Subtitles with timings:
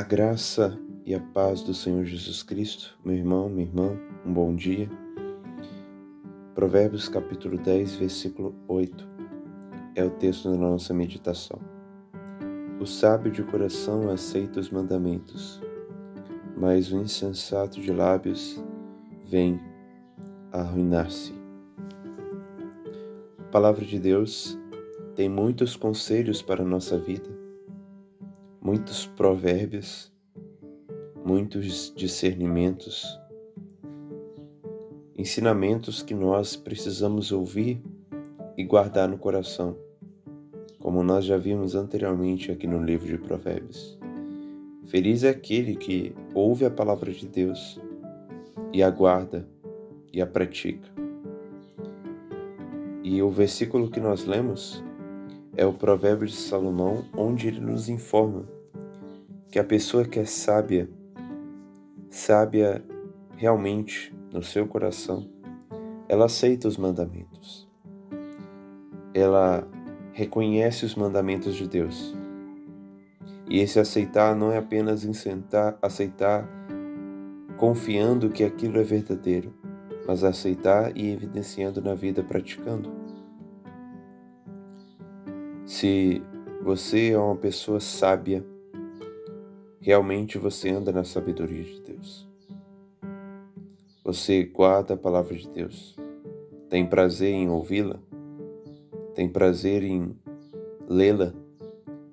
[0.00, 4.56] A graça e a paz do Senhor Jesus Cristo, meu irmão, minha irmã, um bom
[4.56, 4.88] dia.
[6.54, 9.06] Provérbios capítulo 10, versículo 8
[9.94, 11.60] é o texto da nossa meditação.
[12.80, 15.60] O sábio de coração aceita os mandamentos,
[16.56, 18.58] mas o insensato de lábios
[19.26, 19.60] vem
[20.50, 21.34] arruinar-se.
[23.38, 24.58] A palavra de Deus
[25.14, 27.39] tem muitos conselhos para a nossa vida
[28.62, 30.12] muitos provérbios,
[31.24, 33.18] muitos discernimentos,
[35.16, 37.82] ensinamentos que nós precisamos ouvir
[38.56, 39.76] e guardar no coração,
[40.78, 43.98] como nós já vimos anteriormente aqui no livro de Provérbios.
[44.86, 47.80] Feliz é aquele que ouve a palavra de Deus
[48.72, 49.48] e a guarda
[50.12, 50.88] e a pratica.
[53.02, 54.84] E o versículo que nós lemos
[55.56, 58.44] é o provérbio de Salomão, onde ele nos informa
[59.50, 60.88] que a pessoa que é sábia,
[62.08, 62.84] sábia
[63.36, 65.28] realmente no seu coração,
[66.08, 67.68] ela aceita os mandamentos.
[69.12, 69.66] Ela
[70.12, 72.14] reconhece os mandamentos de Deus.
[73.48, 76.48] E esse aceitar não é apenas insentar, aceitar
[77.56, 79.52] confiando que aquilo é verdadeiro,
[80.06, 82.90] mas aceitar e evidenciando na vida praticando.
[85.70, 86.20] Se
[86.60, 88.44] você é uma pessoa sábia,
[89.80, 92.28] realmente você anda na sabedoria de Deus.
[94.02, 95.96] Você guarda a palavra de Deus.
[96.68, 98.00] Tem prazer em ouvi-la?
[99.14, 100.18] Tem prazer em
[100.88, 101.32] lê-la?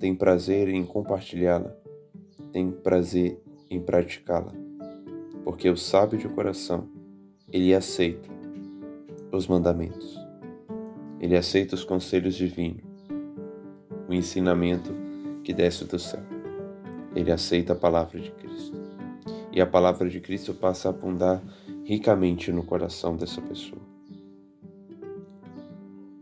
[0.00, 1.76] Tem prazer em compartilhá-la?
[2.50, 4.52] Tem prazer em praticá-la?
[5.44, 6.88] Porque o sábio de coração,
[7.52, 8.28] ele aceita
[9.30, 10.18] os mandamentos.
[11.20, 12.93] Ele aceita os conselhos divinos
[14.08, 14.92] o ensinamento
[15.42, 16.22] que desce do céu.
[17.14, 18.76] Ele aceita a palavra de Cristo.
[19.52, 21.42] E a palavra de Cristo passa a abundar
[21.84, 23.80] ricamente no coração dessa pessoa.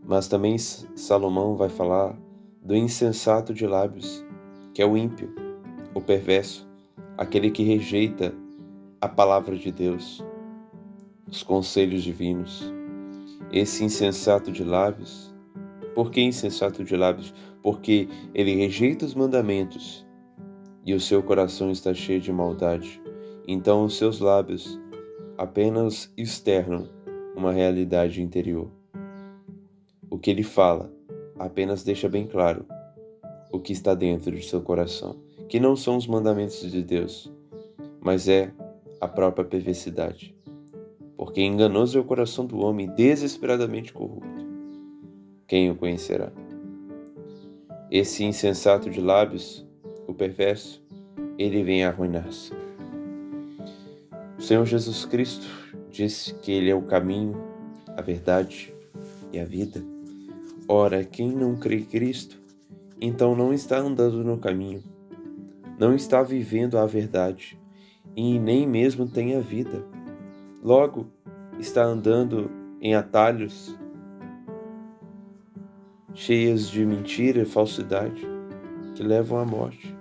[0.05, 2.15] Mas também Salomão vai falar
[2.61, 4.23] do insensato de lábios,
[4.73, 5.33] que é o ímpio,
[5.93, 6.67] o perverso,
[7.17, 8.33] aquele que rejeita
[9.01, 10.23] a palavra de Deus,
[11.27, 12.71] os conselhos divinos.
[13.51, 15.33] Esse insensato de lábios
[15.93, 17.33] por que insensato de lábios?
[17.63, 20.05] Porque ele rejeita os mandamentos
[20.85, 23.01] e o seu coração está cheio de maldade.
[23.47, 24.79] Então os seus lábios
[25.37, 26.89] apenas externam
[27.35, 28.69] uma realidade interior.
[30.09, 30.93] O que ele fala
[31.39, 32.65] apenas deixa bem claro
[33.51, 35.15] o que está dentro de seu coração,
[35.47, 37.31] que não são os mandamentos de Deus,
[38.01, 38.51] mas é
[38.99, 40.35] a própria perversidade.
[41.15, 44.43] Porque enganoso é o coração do homem desesperadamente corrupto
[45.53, 46.31] quem o conhecerá?
[47.91, 49.65] Esse insensato de lábios,
[50.07, 50.83] o perverso,
[51.37, 52.51] ele vem arruinar-se.
[54.37, 55.47] O Senhor Jesus Cristo
[55.89, 57.41] disse que Ele é o caminho,
[57.95, 58.73] a verdade
[59.31, 59.83] e a vida.
[60.67, 62.37] Ora, quem não crê em Cristo,
[62.99, 64.83] então não está andando no caminho,
[65.79, 67.59] não está vivendo a verdade
[68.15, 69.83] e nem mesmo tem a vida.
[70.63, 71.07] Logo,
[71.59, 72.49] está andando
[72.81, 73.77] em atalhos
[76.13, 78.25] cheias de mentira e falsidade
[78.95, 79.95] que levam à morte.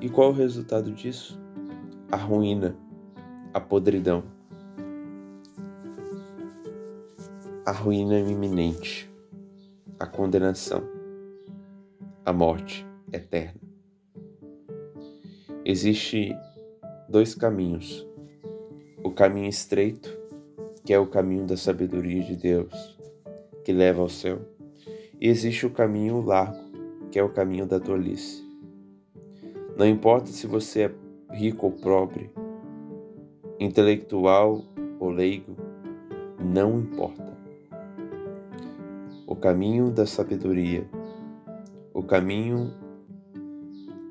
[0.00, 1.38] E qual o resultado disso?
[2.10, 2.76] A ruína,
[3.52, 4.24] a podridão,
[7.66, 9.10] a ruína iminente,
[9.98, 10.82] a condenação,
[12.24, 13.60] a morte eterna.
[15.64, 16.34] Existe
[17.08, 18.06] dois caminhos.
[19.02, 20.10] O caminho estreito,
[20.84, 22.98] que é o caminho da sabedoria de Deus,
[23.62, 24.53] que leva ao céu
[25.28, 26.62] existe o caminho largo,
[27.10, 28.44] que é o caminho da tolice.
[29.74, 32.30] Não importa se você é rico ou pobre,
[33.58, 34.62] intelectual
[35.00, 35.56] ou leigo,
[36.38, 37.32] não importa.
[39.26, 40.86] O caminho da sabedoria,
[41.94, 42.70] o caminho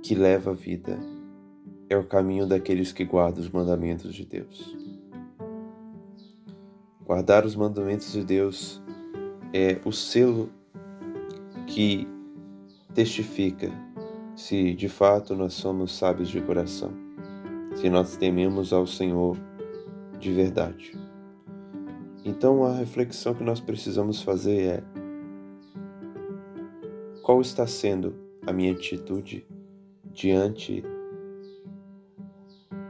[0.01, 0.99] que leva a vida,
[1.89, 4.75] é o caminho daqueles que guardam os mandamentos de Deus.
[7.05, 8.81] Guardar os mandamentos de Deus
[9.53, 10.49] é o selo
[11.73, 12.07] que
[12.93, 13.71] testifica
[14.35, 16.91] se de fato nós somos sábios de coração,
[17.75, 19.35] se nós tememos ao Senhor
[20.19, 20.95] de verdade.
[22.23, 24.83] Então a reflexão que nós precisamos fazer é:
[27.23, 28.13] qual está sendo
[28.45, 29.43] a minha atitude
[30.11, 30.83] diante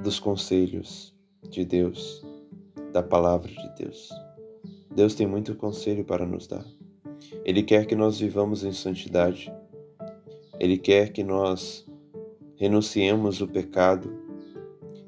[0.04, 1.16] dos conselhos
[1.50, 2.22] de Deus,
[2.92, 4.10] da palavra de Deus?
[4.94, 6.66] Deus tem muito conselho para nos dar.
[7.46, 9.52] Ele quer que nós vivamos em santidade.
[10.60, 11.86] Ele quer que nós
[12.56, 14.12] renunciemos o pecado.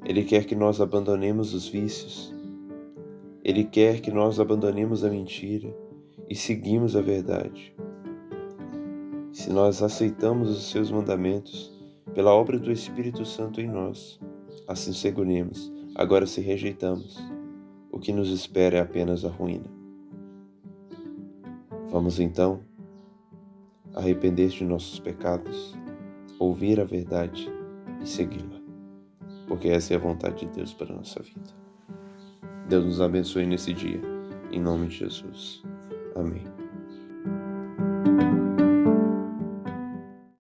[0.04, 2.34] Ele quer que nós abandonemos os vícios.
[3.42, 5.74] Ele quer que nós abandonemos a mentira
[6.28, 7.74] e seguimos a verdade.
[9.32, 11.72] Se nós aceitamos os seus mandamentos
[12.14, 14.18] pela obra do Espírito Santo em nós,
[14.66, 15.72] assim seguremos.
[15.94, 17.16] Agora, se rejeitamos,
[17.90, 19.75] o que nos espera é apenas a ruína.
[21.90, 22.60] Vamos então
[23.94, 25.74] arrepender de nossos pecados,
[26.38, 27.50] ouvir a verdade
[28.02, 28.60] e segui-la,
[29.48, 31.54] porque essa é a vontade de Deus para a nossa vida.
[32.68, 34.00] Deus nos abençoe nesse dia,
[34.52, 35.62] em nome de Jesus.
[36.14, 36.55] Amém.